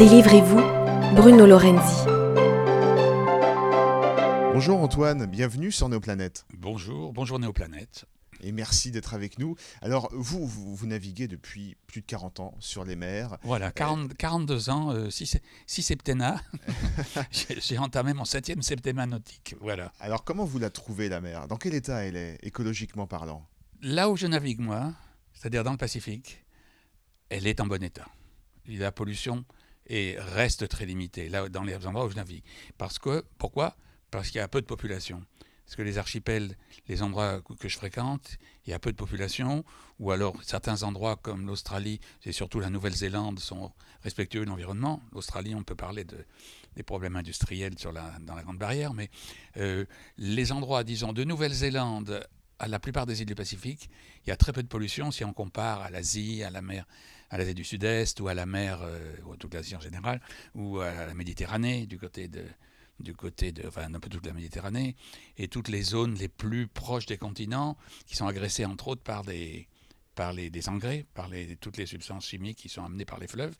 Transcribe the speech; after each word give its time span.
Délivrez-vous, 0.00 0.62
Bruno 1.14 1.44
Lorenzi. 1.44 2.06
Bonjour 4.54 4.80
Antoine, 4.80 5.26
bienvenue 5.26 5.70
sur 5.70 5.90
Néoplanète. 5.90 6.46
Bonjour, 6.56 7.12
bonjour 7.12 7.38
Néoplanète. 7.38 8.06
Et 8.40 8.50
merci 8.50 8.90
d'être 8.92 9.12
avec 9.12 9.38
nous. 9.38 9.56
Alors, 9.82 10.08
vous, 10.14 10.46
vous, 10.46 10.86
naviguez 10.86 11.28
depuis 11.28 11.76
plus 11.86 12.00
de 12.00 12.06
40 12.06 12.40
ans 12.40 12.54
sur 12.60 12.86
les 12.86 12.96
mers. 12.96 13.36
Voilà, 13.42 13.72
40, 13.72 14.14
42 14.16 14.70
ans, 14.70 15.10
6 15.10 15.36
euh, 15.36 15.82
septennats. 15.82 16.40
J'ai 17.30 17.76
entamé 17.76 18.14
mon 18.14 18.24
septième 18.24 18.62
septennat 18.62 19.04
nautique. 19.04 19.54
Voilà. 19.60 19.92
Alors, 20.00 20.24
comment 20.24 20.46
vous 20.46 20.58
la 20.58 20.70
trouvez, 20.70 21.10
la 21.10 21.20
mer? 21.20 21.46
Dans 21.46 21.56
quel 21.56 21.74
état 21.74 22.06
elle 22.06 22.16
est, 22.16 22.38
écologiquement 22.42 23.06
parlant? 23.06 23.46
Là 23.82 24.08
où 24.08 24.16
je 24.16 24.26
navigue, 24.26 24.60
moi, 24.60 24.94
c'est-à-dire 25.34 25.62
dans 25.62 25.72
le 25.72 25.76
Pacifique, 25.76 26.42
elle 27.28 27.46
est 27.46 27.60
en 27.60 27.66
bon 27.66 27.82
état. 27.82 28.06
La 28.66 28.92
pollution 28.92 29.44
et 29.90 30.16
reste 30.18 30.68
très 30.68 30.86
limitée, 30.86 31.28
là, 31.28 31.48
dans 31.48 31.64
les 31.64 31.86
endroits 31.86 32.06
où 32.06 32.10
je 32.10 32.16
navigue. 32.16 32.44
Parce 32.78 32.98
que, 32.98 33.24
pourquoi? 33.38 33.76
Parce 34.10 34.28
qu'il 34.28 34.38
y 34.38 34.40
a 34.40 34.48
peu 34.48 34.60
de 34.60 34.66
population. 34.66 35.22
Parce 35.66 35.76
que 35.76 35.82
les 35.82 35.98
archipels, 35.98 36.56
les 36.88 37.02
endroits 37.02 37.42
que 37.58 37.68
je 37.68 37.76
fréquente, 37.76 38.38
il 38.66 38.70
y 38.70 38.72
a 38.72 38.78
peu 38.78 38.92
de 38.92 38.96
population, 38.96 39.64
ou 39.98 40.10
alors 40.10 40.34
certains 40.42 40.84
endroits 40.84 41.16
comme 41.16 41.46
l'Australie 41.46 42.00
et 42.24 42.32
surtout 42.32 42.60
la 42.60 42.70
Nouvelle-Zélande 42.70 43.38
sont 43.40 43.72
respectueux 44.02 44.44
de 44.44 44.50
l'environnement. 44.50 45.02
L'Australie, 45.12 45.54
on 45.54 45.62
peut 45.62 45.76
parler 45.76 46.04
de, 46.04 46.24
des 46.76 46.82
problèmes 46.82 47.16
industriels 47.16 47.74
dans 47.74 48.34
la 48.34 48.42
Grande 48.42 48.58
Barrière, 48.58 48.94
mais 48.94 49.10
euh, 49.56 49.84
les 50.18 50.52
endroits, 50.52 50.82
disons, 50.82 51.12
de 51.12 51.24
Nouvelle-Zélande 51.24 52.26
à 52.60 52.68
la 52.68 52.78
plupart 52.78 53.06
des 53.06 53.20
îles 53.20 53.26
du 53.26 53.34
Pacifique, 53.34 53.90
il 54.24 54.28
y 54.28 54.32
a 54.32 54.36
très 54.36 54.52
peu 54.52 54.62
de 54.62 54.68
pollution 54.68 55.10
si 55.10 55.24
on 55.24 55.32
compare 55.32 55.80
à 55.80 55.90
l'Asie, 55.90 56.44
à 56.44 56.50
la 56.50 56.60
mer, 56.60 56.86
à 57.30 57.38
l'Asie 57.38 57.54
du 57.54 57.64
Sud-Est 57.64 58.20
ou 58.20 58.28
à 58.28 58.34
la 58.34 58.46
mer, 58.46 58.80
euh, 58.82 59.16
ou 59.24 59.32
à 59.32 59.36
toute 59.36 59.54
l'Asie 59.54 59.74
en 59.74 59.80
général, 59.80 60.20
ou 60.54 60.78
à 60.78 61.06
la 61.06 61.14
Méditerranée 61.14 61.86
du 61.86 61.98
côté 61.98 62.28
de, 62.28 62.44
du 63.00 63.14
côté 63.14 63.50
de, 63.50 63.66
enfin 63.66 63.92
un 63.92 63.98
peu 63.98 64.10
toute 64.10 64.26
la 64.26 64.34
Méditerranée, 64.34 64.94
et 65.38 65.48
toutes 65.48 65.68
les 65.68 65.82
zones 65.82 66.14
les 66.14 66.28
plus 66.28 66.68
proches 66.68 67.06
des 67.06 67.16
continents 67.16 67.78
qui 68.06 68.14
sont 68.14 68.26
agressées 68.26 68.66
entre 68.66 68.88
autres 68.88 69.02
par 69.02 69.24
des, 69.24 69.66
par 70.14 70.34
les, 70.34 70.68
engrais, 70.68 71.06
par 71.14 71.28
les, 71.28 71.56
toutes 71.56 71.78
les 71.78 71.86
substances 71.86 72.26
chimiques 72.26 72.58
qui 72.58 72.68
sont 72.68 72.84
amenées 72.84 73.06
par 73.06 73.18
les 73.18 73.26
fleuves. 73.26 73.56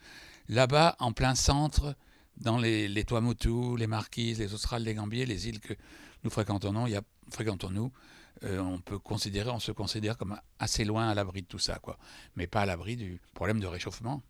Là-bas, 0.48 0.96
en 0.98 1.12
plein 1.12 1.34
centre, 1.34 1.96
dans 2.36 2.58
les, 2.58 2.86
les 2.86 3.04
Tuamotu, 3.04 3.78
les 3.78 3.86
Marquises, 3.86 4.38
les 4.38 4.52
Australes, 4.52 4.82
les 4.82 4.94
Gambiers, 4.94 5.24
les 5.24 5.48
îles 5.48 5.60
que 5.60 5.74
nous 6.22 6.30
fréquentons, 6.30 6.86
il 6.86 6.92
y 6.92 6.96
a, 6.96 7.02
fréquentons-nous, 7.30 7.90
euh, 8.44 8.58
on 8.58 8.78
peut 8.78 8.98
considérer, 8.98 9.50
on 9.50 9.60
se 9.60 9.72
considère 9.72 10.16
comme 10.16 10.38
assez 10.58 10.84
loin 10.84 11.08
à 11.08 11.14
l'abri 11.14 11.42
de 11.42 11.46
tout 11.46 11.58
ça, 11.58 11.78
quoi. 11.78 11.98
Mais 12.36 12.46
pas 12.46 12.62
à 12.62 12.66
l'abri 12.66 12.96
du 12.96 13.20
problème 13.34 13.60
de 13.60 13.66
réchauffement, 13.66 14.22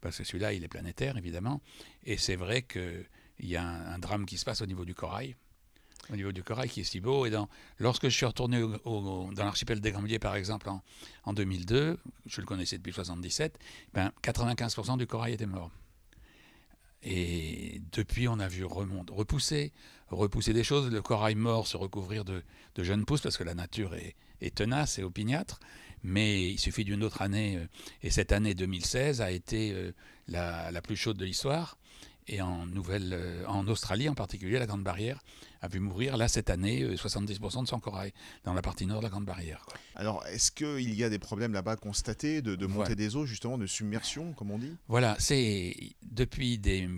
parce 0.00 0.18
que 0.18 0.24
celui-là, 0.24 0.52
il 0.52 0.62
est 0.62 0.68
planétaire, 0.68 1.16
évidemment. 1.16 1.60
Et 2.04 2.16
c'est 2.16 2.36
vrai 2.36 2.62
qu'il 2.62 3.06
y 3.40 3.56
a 3.56 3.64
un, 3.64 3.98
drame 3.98 4.26
qui 4.26 4.38
se 4.38 4.44
passe 4.44 4.60
au 4.60 4.66
niveau 4.66 4.84
du 4.84 4.94
corail, 4.94 5.34
au 6.10 6.16
niveau 6.16 6.30
du 6.30 6.44
corail 6.44 6.68
qui 6.68 6.80
est 6.80 6.84
si 6.84 7.00
beau. 7.00 7.26
Et 7.26 7.32
lorsque 7.78 8.04
je 8.04 8.16
suis 8.16 8.26
retourné 8.26 8.60
dans 8.84 9.32
l'archipel 9.38 9.80
des 9.80 9.90
Gambiers, 9.90 10.20
par 10.20 10.36
exemple, 10.36 10.68
en, 10.68 10.82
en, 11.24 11.32
2002, 11.32 11.98
je 12.26 12.40
le 12.40 12.46
connaissais 12.46 12.78
depuis 12.78 12.92
1977, 12.92 13.58
ben, 13.92 14.12
95% 14.22 14.98
du 14.98 15.06
corail 15.06 15.34
était 15.34 15.46
mort. 15.46 15.70
Et 17.02 17.80
depuis, 17.92 18.28
on 18.28 18.38
a 18.38 18.48
vu 18.48 18.64
remonter, 18.64 19.12
repousser, 19.12 19.72
repousser 20.08 20.52
des 20.52 20.64
choses, 20.64 20.90
le 20.90 21.02
corail 21.02 21.34
mort 21.34 21.66
se 21.66 21.76
recouvrir 21.76 22.24
de, 22.24 22.42
jeunes 22.78 23.04
pousses, 23.04 23.20
parce 23.20 23.36
que 23.36 23.44
la 23.44 23.54
nature 23.54 23.94
est, 23.94 24.54
tenace 24.54 24.98
et 24.98 25.02
opiniâtre. 25.02 25.60
Mais 26.02 26.50
il 26.50 26.58
suffit 26.58 26.84
d'une 26.84 27.02
autre 27.02 27.22
année, 27.22 27.56
euh, 27.56 27.66
et 28.02 28.10
cette 28.10 28.30
année 28.30 28.54
2016 28.54 29.20
a 29.20 29.30
été 29.30 29.72
euh, 29.72 29.92
la 30.28 30.82
plus 30.82 30.96
chaude 30.96 31.16
de 31.16 31.24
l'histoire 31.24 31.78
et 32.28 32.40
en, 32.40 32.66
Nouvelle, 32.66 33.12
euh, 33.12 33.44
en 33.46 33.66
Australie 33.68 34.08
en 34.08 34.14
particulier, 34.14 34.58
la 34.58 34.66
Grande 34.66 34.82
Barrière 34.82 35.22
a 35.62 35.68
vu 35.68 35.80
mourir 35.80 36.16
là 36.16 36.28
cette 36.28 36.50
année 36.50 36.84
70% 36.84 37.58
euh, 37.58 37.62
de 37.62 37.66
son 37.66 37.80
corail 37.80 38.12
dans 38.44 38.52
la 38.52 38.62
partie 38.62 38.86
nord 38.86 38.98
de 38.98 39.04
la 39.04 39.10
Grande 39.10 39.24
Barrière. 39.24 39.64
Alors 39.94 40.24
est-ce 40.26 40.50
qu'il 40.50 40.94
y 40.94 41.04
a 41.04 41.08
des 41.08 41.18
problèmes 41.18 41.52
là-bas 41.52 41.76
constatés 41.76 42.42
de, 42.42 42.66
montée 42.66 42.94
des 42.94 43.16
eaux, 43.16 43.26
justement 43.26 43.58
de 43.58 43.66
submersion, 43.66 44.32
comme 44.32 44.50
on 44.50 44.58
dit? 44.58 44.76
Voilà, 44.88 45.16
c'est 45.18 45.74
depuis 46.16 46.58
des, 46.58 46.88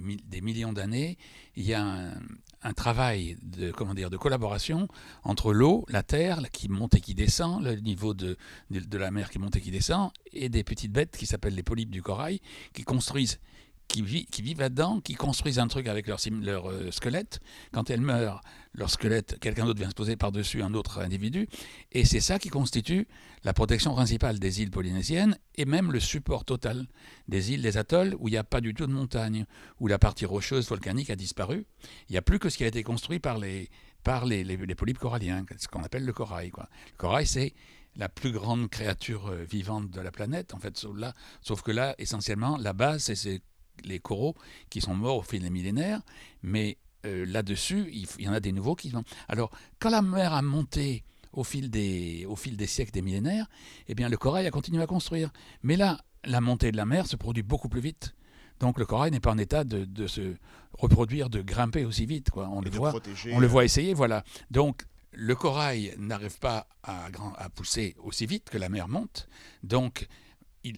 millions 0.41 0.73
d'années, 0.73 1.19
il 1.57 1.65
y 1.65 1.75
a 1.75 2.15
un, 2.63 2.73
travail 2.73 3.37
de, 3.43 3.71
comment 3.71 3.95
de 3.95 4.17
collaboration 4.17 4.89
entre 5.25 5.53
l'eau, 5.53 5.85
la 5.89 6.03
terre 6.03 6.41
qui 6.51 6.69
monte 6.69 6.95
et 6.95 7.01
qui 7.01 7.15
descend, 7.15 7.63
le 7.63 7.75
niveau 7.77 8.15
de 8.15 8.37
la 8.71 9.11
mer 9.11 9.31
qui 9.31 9.39
monte 9.39 9.57
et 9.57 9.61
qui 9.61 9.71
descend, 9.71 10.11
et 10.33 10.49
des 10.49 10.65
petites 10.65 10.93
bêtes 10.93 11.17
qui 11.17 11.27
s'appellent 11.27 11.55
les 11.55 11.63
polypes 11.63 11.91
du 11.91 12.03
corail, 12.03 12.41
qui 12.73 12.85
construisent 12.85 13.41
qui, 13.89 14.03
vivent 14.03 14.61
là-dedans, 14.61 15.01
qui 15.01 15.15
construisent 15.15 15.59
un 15.59 15.67
truc 15.67 15.89
avec 15.89 16.07
leur, 16.07 16.19
leur 16.43 16.71
euh, 16.71 16.91
squelette. 16.91 17.41
Quand 17.73 17.89
elles 17.91 18.03
meurent, 18.03 18.43
leur 18.75 18.91
squelette, 18.91 19.39
quelqu'un 19.41 19.65
d'autre 19.65 19.81
vient 19.81 19.89
se 19.89 19.95
poser 19.95 20.17
par-dessus 20.17 20.63
un 20.63 20.75
autre 20.75 21.01
individu. 21.01 21.49
Et 21.93 22.05
c'est 22.05 22.21
ça 22.21 22.39
qui 22.39 22.51
constitue 22.51 23.09
la 23.45 23.53
protection 23.55 23.95
principale 23.95 24.39
des 24.39 24.61
îles 24.61 24.71
polynésiennes 24.71 25.39
et 25.55 25.65
même 25.65 25.91
le 25.91 26.01
support 26.01 26.45
total 26.45 26.87
des 27.29 27.53
îles, 27.53 27.63
des 27.63 27.79
atolls, 27.79 28.15
où 28.19 28.29
il 28.29 28.33
n'y 28.33 28.37
a 28.37 28.45
pas 28.45 28.61
du 28.61 28.75
tout 28.75 28.87
de 28.87 28.93
montagne, 28.93 29.47
où 29.81 29.87
la 29.87 29.99
partie 29.99 30.27
rocheuse 30.27 30.69
volcanique 30.69 31.11
a 31.11 31.17
disparu. 31.17 31.67
Il 32.09 32.13
n'y 32.13 32.19
a 32.19 32.23
plus 32.23 32.39
que 32.39 32.51
ce 32.51 32.59
qui 32.59 32.65
a 32.65 32.69
été 32.69 32.83
construit 32.83 33.21
par 33.21 33.39
les, 33.39 33.71
par 34.05 34.27
les, 34.27 34.45
les, 34.45 34.75
polypes 34.75 34.99
coralliens, 34.99 35.45
ce 35.57 35.67
qu'on 35.67 35.83
appelle 35.83 36.05
le 36.05 36.13
corail. 36.13 36.51
Quoi. 36.51 36.69
Le 36.93 36.97
corail, 36.99 37.27
c'est 37.27 37.55
la 37.97 38.09
plus 38.09 38.33
grande 38.33 38.69
créature 38.69 39.29
euh, 39.29 39.45
vivante 39.45 39.91
de 39.91 40.01
la 40.01 40.13
planète, 40.13 40.55
en 40.55 40.59
fait, 40.59 40.85
là, 40.95 41.15
sauf 41.43 41.63
que 41.63 41.73
là, 41.73 41.95
essentiellement, 41.99 42.57
la 42.57 42.73
base, 42.73 43.13
c'est 43.13 43.43
les 43.85 43.99
coraux 43.99 44.35
qui 44.71 44.81
sont 44.81 44.95
morts 44.95 45.19
au 45.19 45.23
fil 45.23 45.43
des 45.43 45.51
millénaires, 45.51 46.01
mais 46.43 46.79
euh, 47.07 47.25
là-dessus, 47.27 47.89
il, 47.93 48.25
y 48.25 48.29
en 48.29 48.33
a 48.33 48.41
des 48.41 48.53
nouveaux 48.53 48.75
qui 48.75 48.91
sont. 48.91 49.05
Alors, 49.29 49.51
quand 49.79 49.91
la 49.91 50.03
mer 50.03 50.33
a 50.33 50.43
monté 50.43 51.05
au 51.33 51.45
fil 51.45 51.71
des, 51.71 52.27
au 52.29 52.37
fil 52.37 52.57
des 52.57 52.67
siècles, 52.67 52.93
des 52.93 53.03
millénaires, 53.03 53.47
eh 53.87 53.95
bien, 53.95 54.09
le 54.09 54.17
corail 54.17 54.47
a 54.47 54.51
continué 54.51 54.83
à 54.83 54.87
construire. 54.87 55.31
Mais 55.63 55.77
là, 55.77 56.01
la 56.25 56.41
montée 56.41 56.73
de 56.73 56.77
la 56.77 56.87
mer 56.87 57.07
se 57.07 57.17
produit 57.17 57.43
beaucoup 57.43 57.69
plus 57.69 57.81
vite. 57.81 58.15
Donc 58.61 58.81
le 58.81 58.87
corail 58.87 59.13
n'est 59.13 59.21
pas 59.21 59.31
en 59.31 59.39
état 59.39 59.63
de, 59.63 60.07
se 60.09 60.35
reproduire, 60.73 61.31
de 61.31 61.43
grimper 61.43 61.85
aussi 61.85 62.07
vite. 62.07 62.31
Quoi. 62.31 62.49
On, 62.49 62.61
le 62.61 62.71
voit, 62.71 62.93
on 63.31 63.39
le 63.39 63.47
voit 63.47 63.65
essayer, 63.65 63.95
voilà. 63.95 64.25
Donc 64.51 64.85
le 65.13 65.37
corail 65.37 65.95
n'arrive 65.97 66.41
pas 66.41 66.67
à, 66.83 67.07
à, 67.37 67.49
pousser 67.51 67.95
aussi 68.03 68.27
vite 68.27 68.51
que 68.51 68.59
la 68.59 68.69
mer 68.69 68.89
monte. 68.89 69.29
Donc 69.63 70.09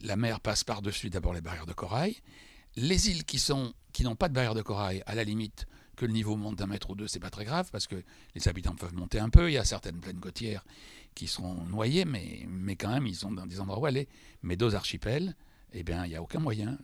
la 0.02 0.16
mer 0.16 0.40
passe 0.40 0.62
par-dessus 0.62 1.08
d'abord 1.08 1.32
les 1.32 1.40
barrières 1.40 1.64
de 1.64 1.72
corail 1.72 2.16
les 2.76 3.10
îles 3.10 3.24
qui 3.24 3.38
sont 3.38 3.72
qui 3.92 4.04
n'ont 4.04 4.16
pas 4.16 4.28
de 4.28 4.34
barrière 4.34 4.54
de 4.54 4.62
corail, 4.62 5.02
à 5.06 5.14
la 5.14 5.24
limite 5.24 5.66
que 5.96 6.06
le 6.06 6.12
niveau 6.12 6.36
monte 6.36 6.56
d'un 6.56 6.66
mètre 6.66 6.90
ou 6.90 6.94
deux, 6.94 7.08
c'est 7.08 7.20
pas 7.20 7.30
très 7.30 7.44
grave 7.44 7.68
parce 7.70 7.86
que 7.86 8.02
les 8.34 8.48
habitants 8.48 8.74
peuvent 8.74 8.94
monter 8.94 9.18
un 9.18 9.28
peu. 9.28 9.50
Il 9.50 9.54
y 9.54 9.58
a 9.58 9.64
certaines 9.64 10.00
plaines 10.00 10.20
côtières 10.20 10.64
qui 11.14 11.26
seront 11.26 11.64
noyées, 11.64 12.04
mais, 12.04 12.46
mais 12.48 12.76
quand 12.76 12.88
même, 12.88 13.06
ils 13.06 13.16
sont 13.16 13.32
dans 13.32 13.46
des 13.46 13.60
endroits 13.60 13.80
où 13.80 13.86
aller. 13.86 14.08
Mais 14.42 14.56
deux 14.56 14.74
archipels, 14.74 15.36
eh 15.72 15.82
bien, 15.82 16.06
il 16.06 16.10
n'y 16.10 16.16
a 16.16 16.22
aucun 16.22 16.38
moyen. 16.38 16.78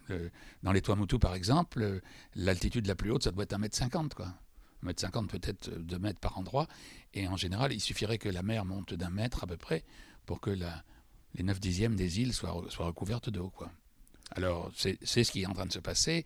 dans 0.63 0.73
les 0.73 0.83
Tuamotu, 0.83 1.19
par 1.19 1.35
exemple, 1.35 2.03
l'altitude 2.35 2.87
la 2.87 2.95
plus 2.95 3.11
haute, 3.11 3.23
ça 3.23 3.31
doit 3.31 3.45
être 3.45 3.57
1m50, 3.57 4.15
quoi. 4.15 4.35
1m50, 4.85 5.29
peut-être 5.29 5.71
2 5.71 5.99
mètres 5.99 6.21
par 6.21 6.37
endroit. 6.37 6.67
Et 7.15 7.27
en 7.27 7.37
général, 7.37 7.73
il 7.73 7.81
suffirait 7.81 8.19
que 8.19 8.29
la 8.29 8.43
mer 8.43 8.65
monte 8.65 8.93
d'un 8.93 9.11
mètre 9.11 9.45
à 9.45 9.47
peu 9.47 9.57
près 9.57 9.85
pour 10.27 10.41
que 10.41 10.51
les 10.51 11.43
9 11.43 11.59
dixièmes 11.59 11.97
des 11.97 12.21
îles 12.21 12.35
soient, 12.35 12.65
soient 12.69 12.87
recouvertes 12.87 13.31
d'eau, 13.31 13.49
quoi. 13.49 13.73
Alors, 14.35 14.71
c'est 14.75 15.25
ce 15.25 15.31
qui 15.31 15.43
est 15.43 15.47
en 15.47 15.53
train 15.53 15.67
de 15.67 15.73
se 15.73 15.79
passer. 15.79 16.25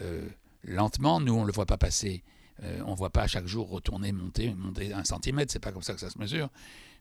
Euh, 0.00 0.26
lentement, 0.64 1.20
nous, 1.20 1.34
on 1.34 1.42
ne 1.42 1.46
le 1.46 1.52
voit 1.52 1.66
pas 1.66 1.76
passer. 1.76 2.22
Euh, 2.62 2.80
on 2.86 2.92
ne 2.92 2.96
voit 2.96 3.10
pas 3.10 3.26
chaque 3.26 3.46
jour 3.46 3.68
retourner, 3.68 4.12
monter, 4.12 4.54
monter 4.54 4.92
un 4.92 5.04
centimètre. 5.04 5.52
C'est 5.52 5.58
pas 5.58 5.72
comme 5.72 5.82
ça 5.82 5.94
que 5.94 6.00
ça 6.00 6.10
se 6.10 6.18
mesure. 6.18 6.48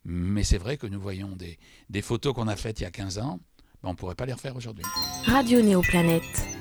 Mais 0.03 0.43
c'est 0.43 0.57
vrai 0.57 0.77
que 0.77 0.87
nous 0.87 0.99
voyons 0.99 1.35
des, 1.35 2.01
photos 2.01 2.33
qu'on 2.33 2.47
a 2.47 2.55
faites 2.55 2.79
il 2.79 2.83
y 2.83 2.87
a 2.87 2.91
15 2.91 3.19
ans. 3.19 3.39
On 3.83 3.91
ne 3.91 3.95
pourrait 3.95 4.15
pas 4.15 4.25
les 4.25 4.33
refaire 4.33 4.55
aujourd'hui. 4.55 4.85
Radio 5.25 5.61
Néoplanète. 5.61 6.60